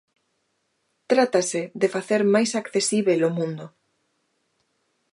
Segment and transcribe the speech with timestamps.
[1.11, 3.65] Trátase de facer máis accesíbel o mundo.